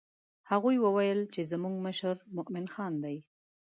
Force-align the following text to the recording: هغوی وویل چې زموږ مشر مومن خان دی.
هغوی 0.51 0.75
وویل 0.79 1.19
چې 1.33 1.41
زموږ 1.51 1.75
مشر 1.85 2.15
مومن 2.35 2.65
خان 2.73 2.93
دی. 3.03 3.17